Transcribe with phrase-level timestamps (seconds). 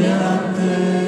[0.00, 1.07] Yeah.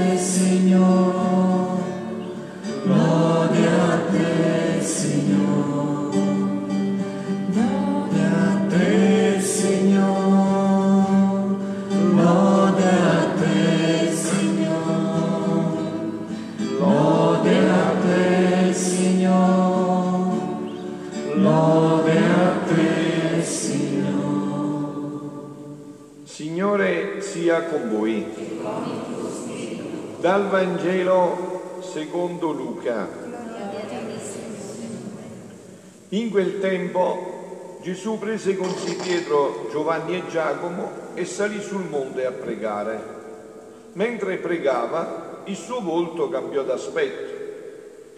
[36.09, 42.27] In quel tempo Gesù prese con sé Pietro, Giovanni e Giacomo e salì sul monte
[42.27, 43.03] a pregare.
[43.95, 47.39] Mentre pregava, il suo volto cambiò d'aspetto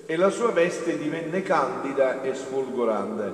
[0.06, 3.32] e la sua veste divenne candida e sfolgorante.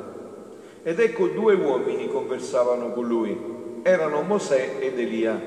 [0.82, 3.80] Ed ecco due uomini conversavano con lui.
[3.82, 5.40] Erano Mosè ed Elia,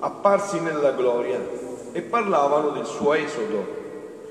[0.00, 3.76] apparsi nella gloria, e parlavano del suo esodo,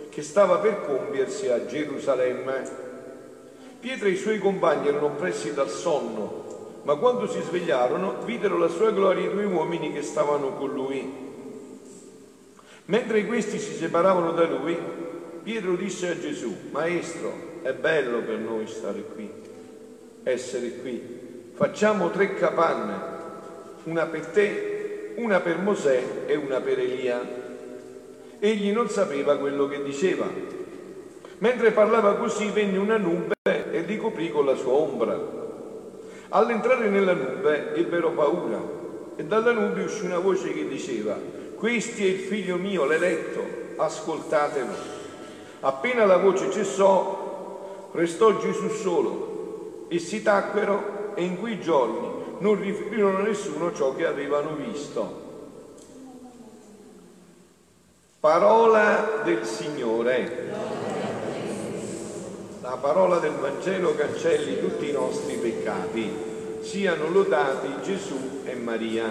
[0.10, 2.86] che stava per compiersi a Gerusalemme
[3.80, 8.70] Pietro e i suoi compagni erano oppressi dal sonno, ma quando si svegliarono videro la
[8.70, 11.26] sua gloria i due uomini che stavano con lui.
[12.86, 14.76] Mentre questi si separavano da lui,
[15.44, 19.32] Pietro disse a Gesù, Maestro, è bello per noi stare qui,
[20.24, 21.52] essere qui.
[21.54, 22.96] Facciamo tre capanne,
[23.84, 27.46] una per te, una per Mosè e una per Elia.
[28.40, 30.26] Egli non sapeva quello che diceva.
[31.40, 35.20] Mentre parlava così venne una nube e li coprì con la sua ombra.
[36.30, 38.62] All'entrare nella nube ebbero paura
[39.16, 41.18] e dalla nube uscì una voce che diceva,
[41.56, 43.44] questo è il figlio mio, l'eletto,
[43.78, 44.96] ascoltatelo.
[45.62, 52.08] Appena la voce cessò, restò Gesù solo e si tacquero e in quei giorni
[52.40, 55.27] non riferirono a nessuno ciò che avevano visto.
[58.28, 60.50] Parola del Signore
[62.60, 66.12] la parola del Vangelo cancelli tutti i nostri peccati.
[66.60, 69.10] Siano lodati Gesù e Maria.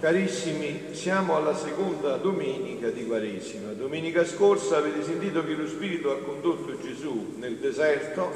[0.00, 3.72] Carissimi, siamo alla seconda domenica di Quaresima.
[3.72, 8.32] Domenica scorsa avete sentito che lo Spirito ha condotto Gesù nel deserto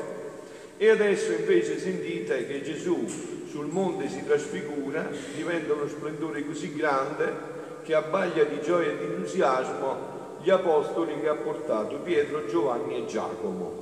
[0.76, 3.06] e adesso invece sentite che Gesù
[3.50, 7.56] sul monte si trasfigura, diventa uno splendore così grande
[7.88, 9.97] che abbaglia di gioia e di entusiasmo
[10.43, 13.72] gli apostoli che ha portato Pietro, Giovanni e Giacomo.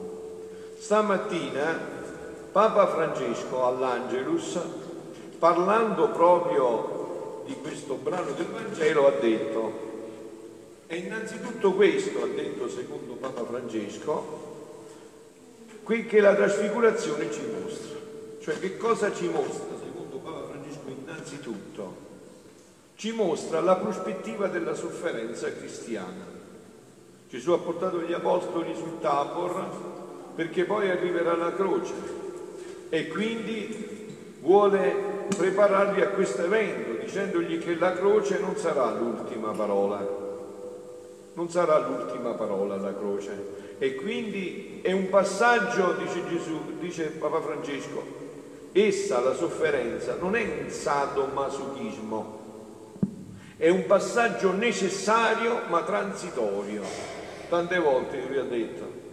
[0.79, 1.77] Stamattina
[2.53, 4.61] Papa Francesco all'Angelus,
[5.41, 9.73] parlando proprio di questo brano del Vangelo, ha detto,
[10.87, 14.45] e innanzitutto questo ha detto secondo Papa Francesco,
[15.83, 17.99] qui che la trasfigurazione ci mostra.
[18.39, 22.06] Cioè che cosa ci mostra secondo Papa Francesco innanzitutto?
[22.97, 26.25] Ci mostra la prospettiva della sofferenza cristiana.
[27.29, 31.93] Gesù ha portato gli apostoli sul Tabor perché poi arriverà la croce
[32.89, 34.07] e quindi
[34.41, 40.07] vuole prepararli a questo evento dicendogli che la croce non sarà l'ultima parola,
[41.35, 43.75] non sarà l'ultima parola la croce.
[43.79, 48.03] E quindi è un passaggio, dice Gesù, dice Papa Francesco,
[48.73, 52.46] essa, la sofferenza, non è un sadomasochismo,
[53.57, 56.83] è un passaggio necessario ma transitorio.
[57.49, 59.05] Tante volte lui ha detto,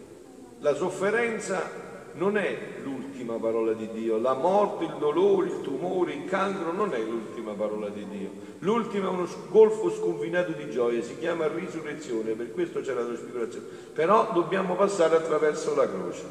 [0.60, 1.82] la sofferenza
[2.16, 6.94] non è l'ultima parola di Dio, la morte, il dolore, il tumore, il cancro non
[6.94, 8.30] è l'ultima parola di Dio.
[8.60, 13.66] L'ultima è uno golfo sconfinato di gioia, si chiama risurrezione, per questo c'è la trasfigurazione.
[13.94, 16.24] Però dobbiamo passare attraverso la croce.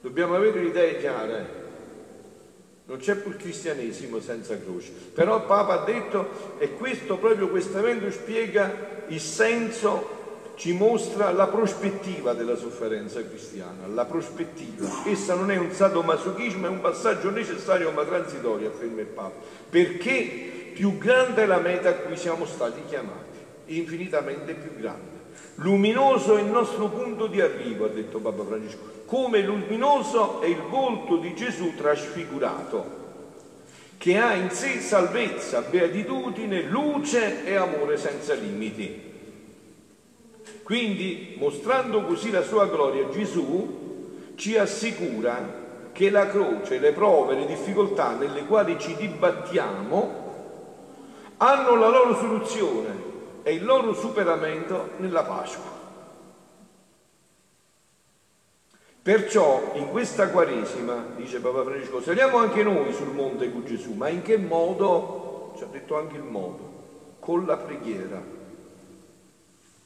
[0.00, 1.62] Dobbiamo avere l'idea chiara.
[2.86, 4.90] Non c'è più il cristianesimo senza croce.
[5.14, 10.22] Però il Papa ha detto, e questo proprio questo evento spiega il senso
[10.56, 14.86] ci mostra la prospettiva della sofferenza cristiana, la prospettiva.
[15.04, 20.70] Essa non è un sadomasochismo, è un passaggio necessario ma transitorio, afferma il Papa, perché
[20.74, 25.13] più grande è la meta a cui siamo stati chiamati, infinitamente più grande.
[25.56, 30.60] Luminoso è il nostro punto di arrivo, ha detto Papa Francesco, come luminoso è il
[30.68, 33.02] volto di Gesù trasfigurato,
[33.96, 39.12] che ha in sé salvezza, beatitudine, luce e amore senza limiti.
[40.64, 45.62] Quindi, mostrando così la sua gloria, Gesù ci assicura
[45.92, 50.22] che la croce, le prove, le difficoltà nelle quali ci dibattiamo
[51.36, 53.13] hanno la loro soluzione
[53.44, 55.82] e il loro superamento nella Pasqua.
[59.00, 64.08] Perciò in questa Quaresima, dice Papa Francesco, saliamo anche noi sul monte con Gesù, ma
[64.08, 65.52] in che modo?
[65.56, 68.20] ci ha detto anche il modo, con la preghiera.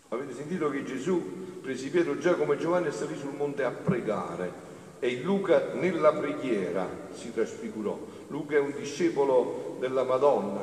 [0.09, 4.67] Avete sentito che Gesù prese Pietro, Giacomo e Giovanni e salì sul monte a pregare
[5.01, 7.99] e Luca nella preghiera si trasfigurò.
[8.29, 10.61] Luca è un discepolo della Madonna,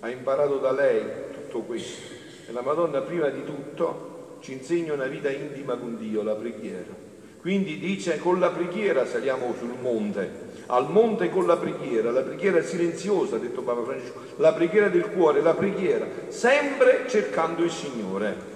[0.00, 1.02] ha imparato da lei
[1.52, 2.14] tutto questo.
[2.48, 7.10] E la Madonna prima di tutto ci insegna una vita intima con Dio, la preghiera.
[7.40, 10.30] Quindi dice con la preghiera saliamo sul monte,
[10.66, 15.10] al monte con la preghiera, la preghiera silenziosa, ha detto Papa Francesco, la preghiera del
[15.10, 18.50] cuore, la preghiera, sempre cercando il Signore.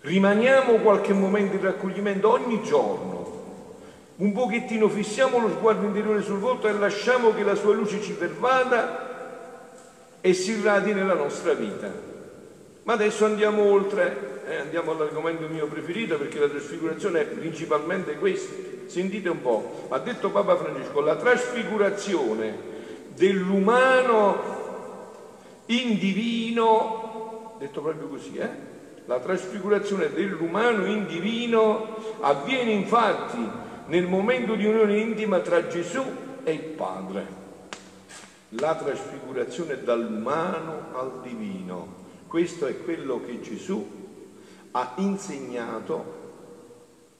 [0.00, 3.42] Rimaniamo qualche momento di raccoglimento ogni giorno,
[4.16, 8.12] un pochettino fissiamo lo sguardo interiore sul volto e lasciamo che la sua luce ci
[8.12, 9.03] pervada
[10.26, 11.92] e si irradi nella nostra vita.
[12.84, 18.54] Ma adesso andiamo oltre, eh, andiamo all'argomento mio preferito perché la trasfigurazione è principalmente questa.
[18.86, 22.56] Sentite un po', ha detto Papa Francesco, la trasfigurazione
[23.14, 24.42] dell'umano
[25.66, 28.48] in divino, detto proprio così, eh?
[29.04, 33.46] La trasfigurazione dell'umano in divino avviene infatti
[33.88, 36.02] nel momento di unione intima tra Gesù
[36.44, 37.43] e il Padre.
[38.58, 42.02] La trasfigurazione dall'umano al divino.
[42.28, 43.84] Questo è quello che Gesù
[44.70, 46.22] ha insegnato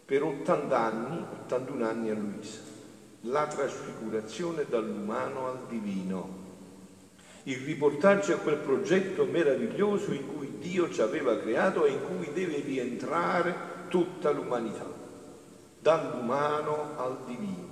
[0.05, 2.61] per 80 anni, 81 anni a Luisa.
[3.23, 6.43] La trasfigurazione dall'umano al divino.
[7.45, 12.33] Il riportarci a quel progetto meraviglioso in cui Dio ci aveva creato e in cui
[12.33, 13.55] deve rientrare
[13.89, 14.87] tutta l'umanità
[15.81, 17.64] dall'umano al divino.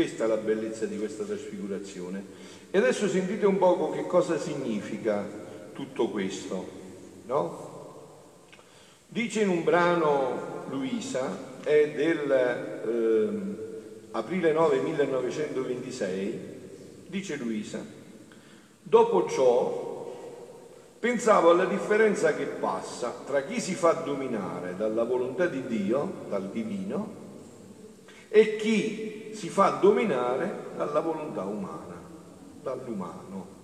[0.00, 2.24] Questa è la bellezza di questa trasfigurazione.
[2.70, 5.28] E adesso sentite un poco che cosa significa
[5.74, 6.66] tutto questo,
[7.26, 8.48] no?
[9.06, 16.40] Dice in un brano Luisa, è del eh, aprile 9 1926,
[17.06, 17.84] dice Luisa,
[18.82, 19.88] dopo ciò
[20.98, 26.50] Pensavo alla differenza che passa tra chi si fa dominare dalla volontà di Dio, dal
[26.50, 27.20] divino,
[28.28, 31.94] e chi si fa dominare dalla volontà umana,
[32.62, 33.58] dall'umano.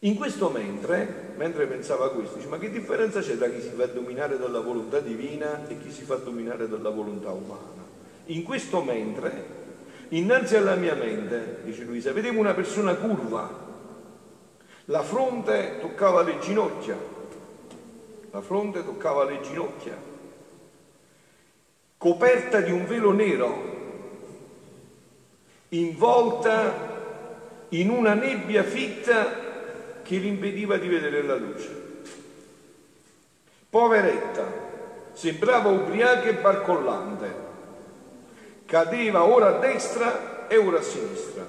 [0.00, 3.86] In questo mentre, mentre pensava questo, dice, ma che differenza c'è tra chi si fa
[3.86, 7.84] dominare dalla volontà divina e chi si fa dominare dalla volontà umana?
[8.26, 9.44] In questo mentre,
[10.10, 13.64] innanzi alla mia mente, dice Luisa, vedevo una persona curva,
[14.84, 16.96] la fronte toccava le ginocchia,
[18.30, 19.96] la fronte toccava le ginocchia,
[22.06, 23.74] coperta di un velo nero,
[25.70, 26.84] involta
[27.70, 31.68] in una nebbia fitta che gli impediva di vedere la luce.
[33.68, 34.44] Poveretta,
[35.14, 37.34] sembrava ubriaca e barcollante,
[38.66, 41.44] cadeva ora a destra e ora a sinistra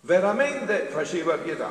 [0.00, 1.70] veramente faceva pietà.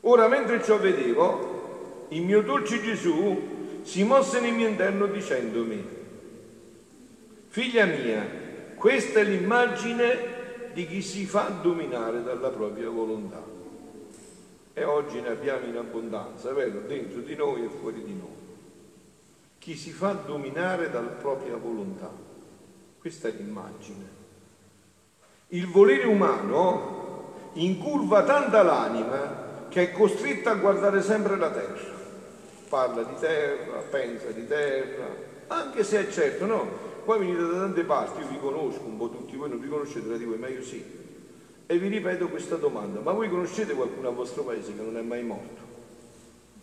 [0.00, 3.55] Ora, mentre ciò vedevo, il mio dolce Gesù
[3.86, 5.86] si mosse nel mio interno dicendomi,
[7.46, 8.28] figlia mia,
[8.74, 13.40] questa è l'immagine di chi si fa dominare dalla propria volontà.
[14.74, 16.80] E oggi ne abbiamo in abbondanza, vero?
[16.80, 18.44] Dentro di noi e fuori di noi.
[19.58, 22.10] Chi si fa dominare dalla propria volontà.
[22.98, 24.04] Questa è l'immagine.
[25.50, 31.95] Il volere umano incurva tanta l'anima che è costretta a guardare sempre la terra.
[32.68, 35.06] Parla di terra, pensa di terra,
[35.48, 36.84] anche se è certo, no?
[37.04, 40.08] Poi venite da tante parti, io vi conosco un po' tutti, voi non vi conoscete,
[40.08, 40.84] la dico, ma io sì.
[41.66, 45.02] E vi ripeto questa domanda, ma voi conoscete qualcuno al vostro paese che non è
[45.02, 45.64] mai morto?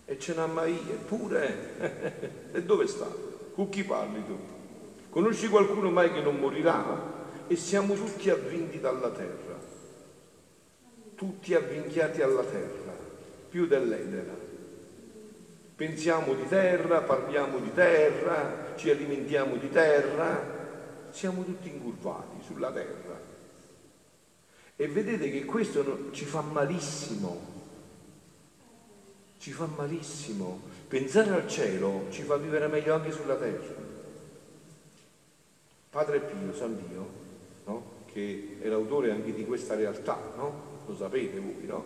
[0.05, 3.07] E ce n'ha mai, eppure, e dove sta?
[3.53, 4.37] Con chi parli tu?
[5.09, 7.13] Conosci qualcuno mai che non morirà?
[7.47, 9.59] e siamo tutti avvinti dalla terra,
[11.15, 12.95] tutti avvinchiati alla terra,
[13.49, 14.42] più dell'edera.
[15.75, 23.19] Pensiamo di terra, parliamo di terra, ci alimentiamo di terra, siamo tutti incurvati sulla terra.
[24.75, 27.51] E vedete che questo ci fa malissimo,
[29.37, 30.61] ci fa malissimo.
[30.87, 33.81] Pensare al cielo ci fa vivere meglio anche sulla terra.
[35.89, 37.09] Padre Pio, San Dio,
[37.65, 37.83] no?
[38.11, 40.81] che è l'autore anche di questa realtà, no?
[40.87, 41.85] lo sapete voi, no?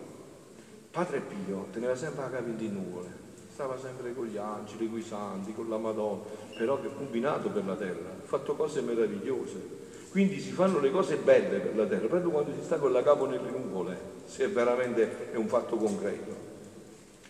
[0.90, 3.27] Padre Pio teneva sempre la capo di nuvole,
[3.58, 6.22] stava sempre con gli angeli, con i santi, con la Madonna,
[6.56, 9.86] però che ha combinato per la terra, ha fatto cose meravigliose.
[10.10, 13.02] Quindi si fanno le cose belle per la terra, proprio quando si sta con la
[13.02, 16.32] capo nelle nuvole, se veramente è un fatto concreto.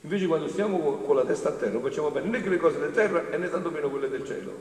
[0.03, 2.79] Invece quando stiamo con la testa a terra non facciamo bene né che le cose
[2.79, 4.53] della terra e né tanto meno quelle del cielo.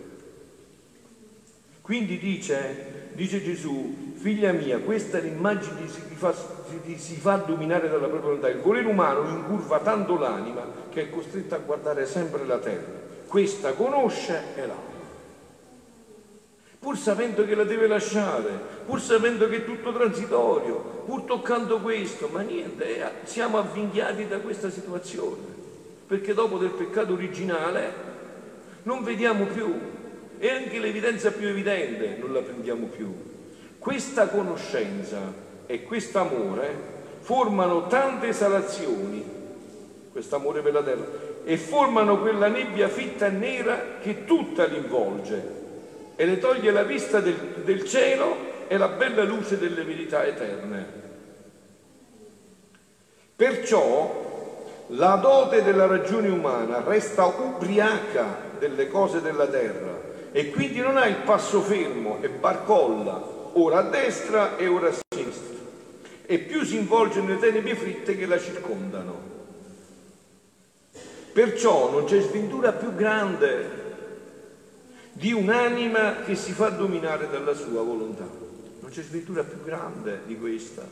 [1.81, 7.87] Quindi dice dice Gesù, figlia mia, questa è l'immagine di chi fa, si fa dominare
[7.89, 8.49] dalla propria volontà.
[8.49, 13.05] Il volere umano incurva tanto l'anima che è costretta a guardare sempre la terra.
[13.27, 14.95] Questa conosce e l'ama
[16.79, 18.49] pur sapendo che la deve lasciare,
[18.85, 24.69] pur sapendo che è tutto transitorio, pur toccando questo, ma niente, siamo avvinghiati da questa
[24.69, 25.41] situazione,
[26.07, 27.91] perché dopo del peccato originale
[28.83, 29.73] non vediamo più
[30.39, 33.13] e anche l'evidenza più evidente non la prendiamo più.
[33.87, 35.17] Questa conoscenza
[35.65, 36.75] e questo amore
[37.21, 39.23] formano tante esalazioni,
[40.11, 41.05] questo amore per la terra,
[41.45, 45.41] e formano quella nebbia fitta e nera che tutta l'involge
[46.17, 48.35] e le toglie la vista del, del cielo
[48.67, 50.85] e la bella luce delle verità eterne.
[53.37, 59.97] Perciò la dote della ragione umana resta ubriaca delle cose della terra
[60.33, 64.93] e quindi non ha il passo fermo e barcolla ora a destra e ora a
[64.93, 65.55] sinistra
[66.25, 69.35] e più si involge nelle tenebre fritte che la circondano.
[71.31, 73.85] Perciò non c'è sventura più grande
[75.13, 78.27] di un'anima che si fa dominare dalla sua volontà.
[78.79, 80.85] Non c'è scrittura più grande di questa.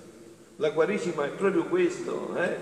[0.57, 2.57] La Quaresima è proprio questo, eh?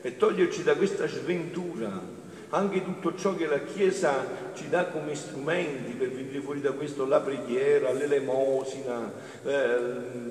[0.00, 2.21] è toglierci da questa sventura
[2.54, 7.06] anche tutto ciò che la Chiesa ci dà come strumenti per venire fuori da questo,
[7.06, 9.10] la preghiera, l'elemosina,
[9.42, 9.78] eh,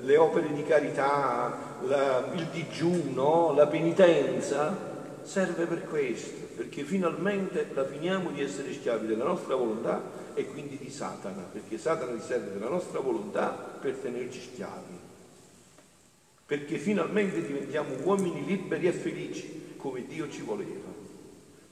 [0.02, 4.90] le opere di carità, la, il digiuno, la penitenza,
[5.22, 10.00] serve per questo, perché finalmente la finiamo di essere schiavi della nostra volontà
[10.34, 13.48] e quindi di Satana, perché Satana serve della nostra volontà
[13.80, 14.98] per tenerci schiavi,
[16.46, 20.91] perché finalmente diventiamo uomini liberi e felici come Dio ci voleva,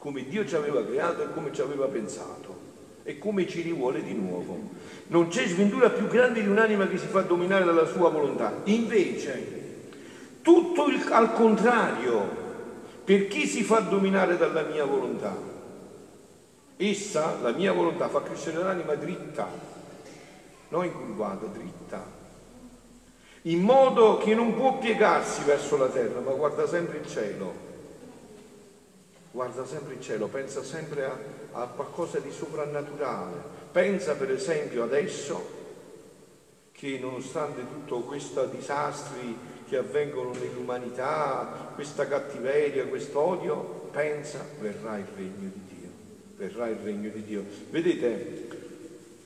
[0.00, 2.68] come Dio ci aveva creato e come ci aveva pensato
[3.02, 4.58] e come ci rivuole di nuovo.
[5.08, 8.62] Non c'è sventura più grande di un'anima che si fa dominare dalla sua volontà.
[8.64, 9.58] Invece,
[10.40, 12.28] tutto il, al contrario,
[13.04, 15.36] per chi si fa dominare dalla mia volontà?
[16.78, 19.48] Essa, la mia volontà, fa crescere l'anima dritta,
[20.70, 22.02] non incurvata, dritta,
[23.42, 27.68] in modo che non può piegarsi verso la terra, ma guarda sempre il cielo.
[29.32, 31.16] Guarda sempre il cielo, pensa sempre a,
[31.52, 33.58] a qualcosa di soprannaturale.
[33.70, 35.58] Pensa per esempio adesso
[36.72, 39.36] che nonostante tutto questi disastri
[39.68, 45.70] che avvengono nell'umanità, questa cattiveria, questo odio, pensa verrà il regno di Dio
[46.40, 47.44] verrà il regno di Dio.
[47.68, 48.48] Vedete,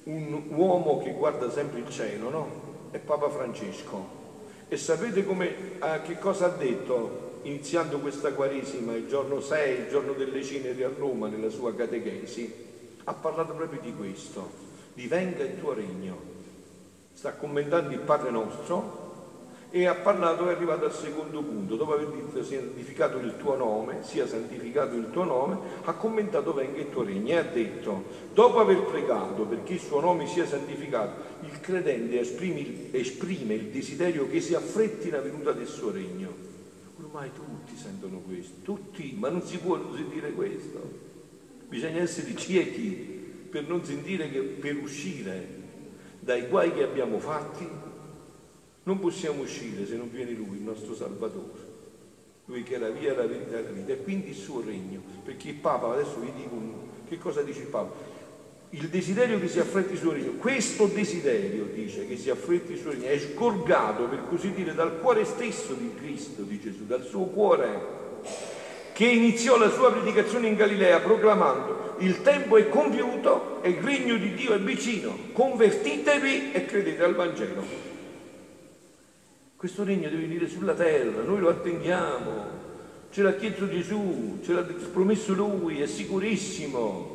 [0.04, 2.48] un uomo che guarda sempre il cielo, no?
[2.90, 4.22] È Papa Francesco.
[4.68, 9.88] E sapete come, eh, che cosa ha detto iniziando questa Quaresima, il giorno 6, il
[9.88, 12.52] giorno delle ceneri a Roma, nella sua catechesi?
[13.04, 14.50] Ha parlato proprio di questo,
[14.92, 16.32] di venga il tuo regno.
[17.12, 19.04] Sta commentando il Padre nostro,
[19.74, 23.56] e ha parlato, è arrivato al secondo punto, dopo aver detto sia santificato il tuo
[23.56, 28.04] nome, sia santificato il tuo nome, ha commentato venga il tuo regno e ha detto,
[28.32, 34.28] dopo aver pregato perché il suo nome sia santificato, il credente esprime, esprime il desiderio
[34.28, 36.52] che si affretti la venuta del suo regno.
[37.14, 40.80] Ormai tutti sentono questo, tutti, ma non si può non sentire questo.
[41.68, 45.46] Bisogna essere ciechi per non sentire che per uscire
[46.18, 47.68] dai guai che abbiamo fatti
[48.82, 51.72] non possiamo uscire se non viene Lui, il nostro Salvatore.
[52.46, 53.92] Lui che è la via, la verità e la vita.
[53.92, 55.00] E quindi il suo regno.
[55.22, 56.60] Perché il Papa, adesso vi dico
[57.06, 57.94] che cosa dice il Papa.
[58.74, 62.78] Il desiderio che si affretti il suo regno, questo desiderio, dice, che si affretti il
[62.80, 67.04] suo regno, è scorgato, per così dire, dal cuore stesso di Cristo, di Gesù, dal
[67.04, 68.02] suo cuore,
[68.92, 74.16] che iniziò la sua predicazione in Galilea proclamando il tempo è compiuto e il regno
[74.16, 77.62] di Dio è vicino, convertitevi e credete al Vangelo.
[79.56, 82.46] Questo regno deve venire sulla terra, noi lo attendiamo,
[83.10, 87.13] ce l'ha chiesto Gesù, ce l'ha promesso Lui, è sicurissimo.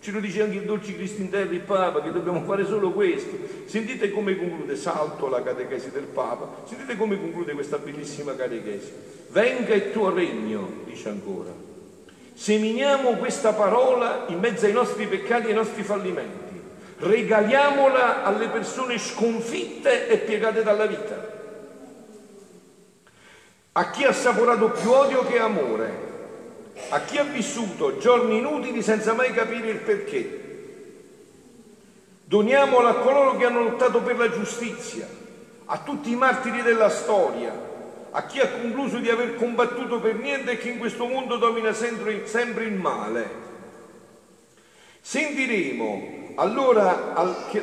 [0.00, 2.90] Ce lo dice anche il dolce Cristo in terra, il Papa, che dobbiamo fare solo
[2.92, 3.36] questo.
[3.66, 8.92] Sentite come conclude, salto la catechesi del Papa, sentite come conclude questa bellissima catechesi.
[9.28, 11.52] Venga il tuo regno, dice ancora.
[12.32, 16.58] Seminiamo questa parola in mezzo ai nostri peccati e ai nostri fallimenti.
[16.96, 21.38] Regaliamola alle persone sconfitte e piegate dalla vita
[23.72, 26.08] a chi ha assaporato più odio che amore,
[26.88, 30.38] a chi ha vissuto giorni inutili senza mai capire il perché.
[32.24, 35.06] Doniamola a coloro che hanno lottato per la giustizia,
[35.64, 37.68] a tutti i martiri della storia,
[38.10, 41.72] a chi ha concluso di aver combattuto per niente e che in questo mondo domina
[41.72, 43.48] sempre, sempre il male.
[45.00, 47.12] Sentiremo allora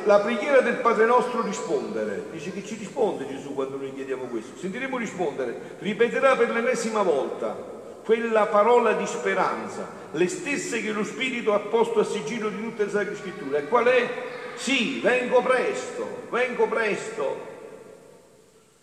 [0.04, 4.58] la preghiera del Padre nostro rispondere, dice che ci risponde Gesù quando noi chiediamo questo,
[4.58, 7.76] sentiremo rispondere, ripeterà per l'ennesima volta
[8.08, 12.84] quella parola di speranza, le stesse che lo Spirito ha posto a sigillo di tutte
[12.84, 13.58] le sacre scritture.
[13.58, 14.08] E qual è?
[14.56, 17.46] Sì, vengo presto, vengo presto,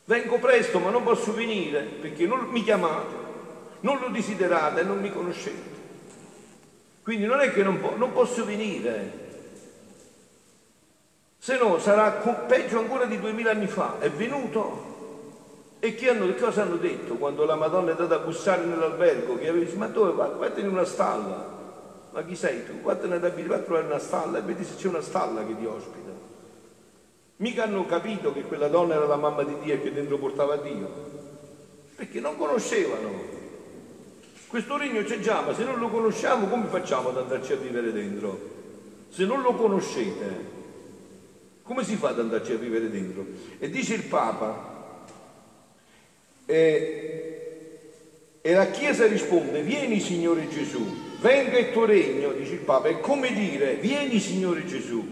[0.06, 3.16] vengo presto, ma non posso venire perché non mi chiamate,
[3.80, 5.74] non lo desiderate e non mi conoscete.
[7.02, 9.12] Quindi non è che non, po- non posso venire,
[11.40, 13.98] se no sarà peggio ancora di duemila anni fa.
[13.98, 14.94] È venuto.
[15.86, 19.38] E che, hanno, cosa hanno detto quando la Madonna è andata a bussare nell'albergo?
[19.38, 20.26] Che aveva detto, ma dove va?
[20.30, 21.54] Vattene in una stalla.
[22.12, 22.82] Ma chi sei tu?
[22.82, 25.64] Vattene ad abitare, a trovare una stalla e vedi se c'è una stalla che ti
[25.64, 26.10] ospita.
[27.36, 30.56] Mica hanno capito che quella donna era la mamma di Dio e che dentro portava
[30.56, 30.90] Dio.
[31.96, 33.12] Perché non conoscevano.
[34.48, 37.94] Questo regno c'è già, ma se non lo conosciamo come facciamo ad andarci a vivere
[37.94, 38.40] dentro?
[39.10, 40.46] Se non lo conoscete,
[41.62, 43.24] come si fa ad andarci a vivere dentro?
[43.60, 44.74] E dice il Papa,
[46.46, 47.80] eh,
[48.42, 50.86] e la Chiesa risponde, vieni Signore Gesù,
[51.20, 55.04] venga il tuo regno, dice il Papa, è come dire, vieni Signore Gesù,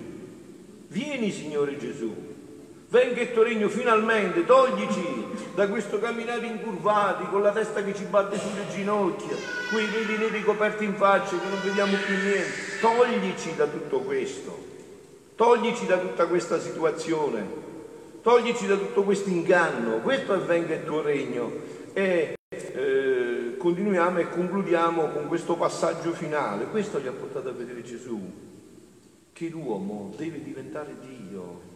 [0.87, 2.13] vieni Signore Gesù,
[2.89, 5.25] venga il tuo regno finalmente, toglici
[5.55, 9.35] da questo camminare incurvati, con la testa che ci batte sulle ginocchia,
[9.71, 14.71] quei veli neri coperti in faccia che non vediamo più niente, toglici da tutto questo.
[15.35, 17.43] Toglici da tutta questa situazione,
[18.23, 21.51] toglici da tutto questo inganno, questo avvenga il tuo regno.
[21.91, 26.65] E eh, continuiamo e concludiamo con questo passaggio finale.
[26.65, 28.19] Questo gli ha portato a vedere Gesù,
[29.33, 31.71] che l'uomo deve diventare Dio.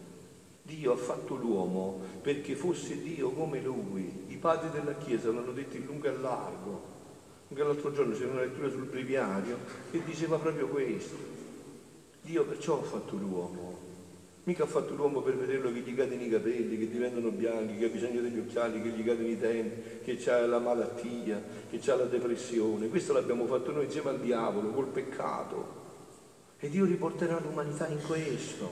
[0.62, 4.24] Dio ha fatto l'uomo perché fosse Dio come lui.
[4.28, 6.96] I padri della Chiesa l'hanno detto in lungo e largo.
[7.50, 9.58] Anche l'altro giorno c'era una lettura sul breviario
[9.90, 11.16] che diceva proprio questo.
[12.22, 13.87] Dio perciò ha fatto l'uomo.
[14.48, 17.84] Mica ha fatto l'uomo per vederlo che gli cadono i capelli, che diventano bianchi, che
[17.84, 21.94] ha bisogno degli occhiali, che gli cadono i tempi, che ha la malattia, che ha
[21.96, 22.88] la depressione.
[22.88, 25.76] Questo l'abbiamo fatto noi insieme al diavolo, col peccato.
[26.58, 28.70] E Dio riporterà l'umanità in questo.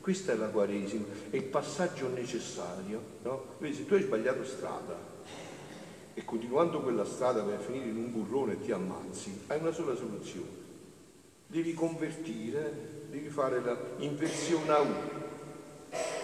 [0.00, 2.98] Questa è la Quaresima, è il passaggio necessario.
[3.22, 3.56] No?
[3.58, 4.96] Vedi, se tu hai sbagliato strada
[6.14, 9.72] e continuando quella strada vai a finire in un burrone e ti ammazzi, hai una
[9.72, 10.56] sola soluzione.
[11.48, 14.94] Devi convertire devi fare la inversione a U,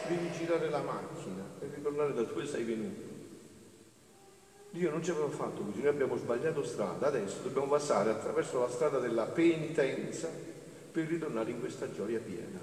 [0.08, 3.12] devi girare la macchina e ritornare da dove sei venuto.
[4.70, 8.68] Dio non ci aveva fatto così, noi abbiamo sbagliato strada, adesso dobbiamo passare attraverso la
[8.68, 10.28] strada della penitenza
[10.90, 12.58] per ritornare in questa gioia piena.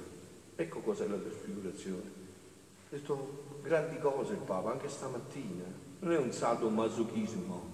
[0.55, 2.19] Ecco cos'è la trasfigurazione.
[2.89, 5.63] Ha detto grandi cose il Papa, anche stamattina.
[5.99, 7.70] Non è un sadomasochismo,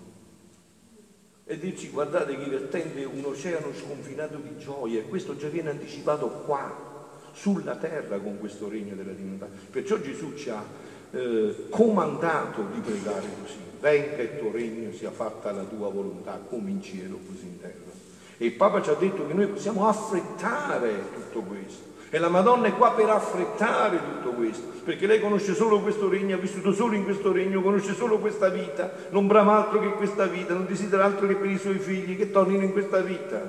[1.47, 6.27] e dirci guardate che vertente un oceano sconfinato di gioia e questo già viene anticipato
[6.45, 6.85] qua,
[7.31, 9.47] sulla terra con questo regno della divinità.
[9.69, 10.63] Perciò Gesù ci ha
[11.11, 16.71] eh, comandato di pregare così, venga il tuo regno, sia fatta la tua volontà come
[16.71, 17.95] in cielo così in terra.
[18.39, 21.95] E il Papa ci ha detto che noi possiamo affrettare tutto questo.
[22.09, 26.35] E la Madonna è qua per affrettare tutto questo, perché lei conosce solo questo regno,
[26.35, 30.25] ha vissuto solo in questo regno, conosce solo questa vita, non brama altro che questa
[30.25, 33.41] vita, non desidera altro che per i suoi figli che tornino in questa vita.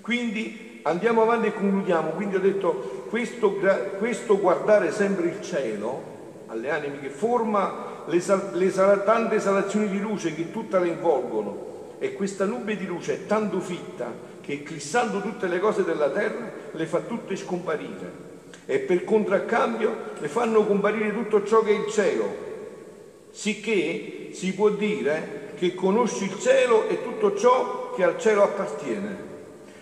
[0.00, 2.10] Quindi andiamo avanti e concludiamo.
[2.10, 3.58] Quindi ho detto questo,
[3.98, 10.34] questo guardare sempre il cielo alle anime che forma le, le tante esalazioni di luce
[10.34, 11.66] che tutta la involgono
[11.98, 16.57] e questa nube di luce è tanto fitta che eclissando tutte le cose della terra
[16.72, 18.26] le fa tutte scomparire
[18.70, 22.36] e per contraccambio le fanno comparire tutto ciò che è il cielo,
[23.30, 29.26] sicché si può dire che conosci il cielo e tutto ciò che al cielo appartiene.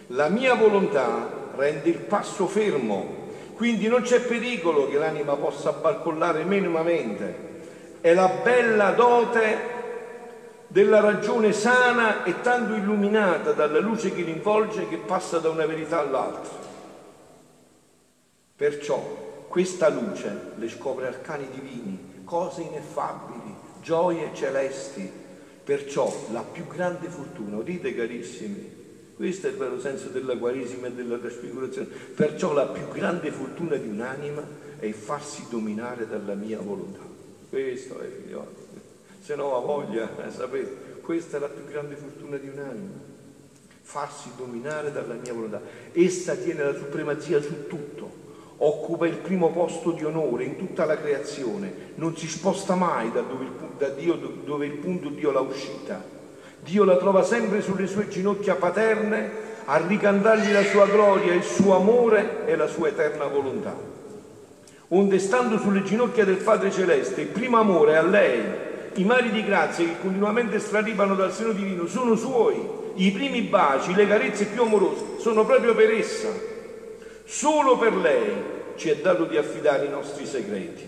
[0.08, 3.24] La mia volontà rende il passo fermo,
[3.56, 7.54] quindi non c'è pericolo che l'anima possa barcollare minimamente.
[8.00, 9.74] È la bella dote
[10.68, 15.98] della ragione sana e tanto illuminata dalla luce che l'involge che passa da una verità
[15.98, 16.65] all'altra.
[18.56, 25.24] Perciò questa luce le scopre arcani divini, cose ineffabili, gioie celesti.
[25.62, 28.74] Perciò la più grande fortuna, udite carissimi,
[29.16, 31.88] questo è il vero senso della Quaresima e della trasfigurazione.
[31.88, 34.46] Perciò la più grande fortuna di un'anima
[34.78, 37.00] è farsi dominare dalla mia volontà.
[37.48, 38.64] Questo è, figliolo
[39.26, 42.94] se no ha voglia, eh, sapete, questa è la più grande fortuna di un'anima,
[43.82, 45.60] farsi dominare dalla mia volontà.
[45.90, 48.08] Essa tiene la supremazia su tutto,
[48.58, 53.20] occupa il primo posto di onore in tutta la creazione, non si sposta mai da
[53.20, 53.46] dove
[53.78, 56.02] da Dio, dove il punto Dio l'ha uscita.
[56.60, 61.76] Dio la trova sempre sulle sue ginocchia paterne a ricantargli la sua gloria, il suo
[61.76, 63.76] amore e la sua eterna volontà.
[64.88, 68.40] Onde stando sulle ginocchia del Padre Celeste, il primo amore a lei,
[68.94, 72.56] i mari di grazia che continuamente straripano dal seno divino sono suoi,
[72.94, 76.54] i primi baci, le carezze più amorose sono proprio per essa.
[77.26, 78.32] Solo per lei
[78.76, 80.84] ci è dato di affidare i nostri segreti.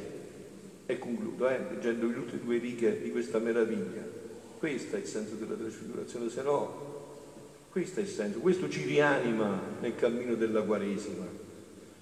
[0.86, 4.02] E concludo, eh, leggendo le ultime due righe di questa meraviglia.
[4.56, 6.86] Questo è il senso della trasfigurazione, se no,
[7.70, 11.26] questo è il senso, questo ci rianima nel cammino della Quaresima.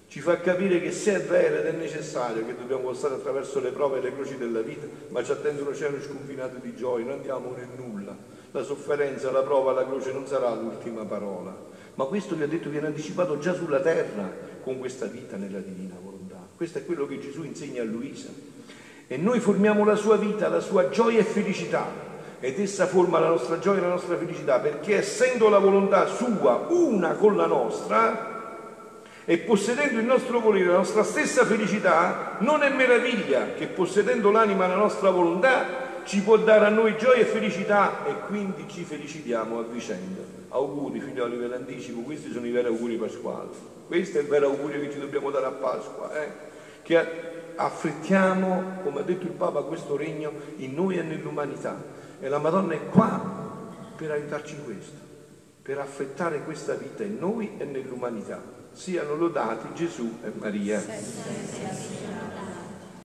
[0.07, 3.71] Ci fa capire che se è vero ed è necessario che dobbiamo passare attraverso le
[3.71, 7.15] prove e le croci della vita, ma ci attende un oceano sconfinato di gioia, non
[7.15, 8.15] andiamo nel nulla.
[8.51, 11.53] La sofferenza, la prova, la croce non sarà l'ultima parola.
[11.97, 14.31] Ma questo vi ha detto viene anticipato già sulla terra
[14.61, 16.35] con questa vita nella divina volontà.
[16.55, 18.29] Questo è quello che Gesù insegna a Luisa.
[19.07, 22.05] E noi formiamo la sua vita, la sua gioia e felicità.
[22.39, 26.67] Ed essa forma la nostra gioia e la nostra felicità, perché essendo la volontà sua
[26.69, 28.35] una con la nostra,
[29.25, 34.67] e possedendo il nostro volere, la nostra stessa felicità, non è meraviglia che possedendo l'anima
[34.67, 39.59] la nostra volontà ci può dare a noi gioia e felicità e quindi ci felicitiamo
[39.59, 40.21] a vicenda.
[40.49, 43.49] Auguri figlioli ve l'anticipo, questi sono i veri auguri pasquali.
[43.85, 46.31] Questo è il vero augurio che ci dobbiamo dare a Pasqua, eh?
[46.81, 47.05] che
[47.55, 51.83] affrettiamo, come ha detto il Papa, questo regno in noi e nell'umanità.
[52.21, 53.35] E la Madonna è qua
[53.97, 54.97] per aiutarci in questo,
[55.61, 58.41] per affrettare questa vita in noi e nell'umanità.
[58.71, 60.81] Siano lodati Gesù e Maria.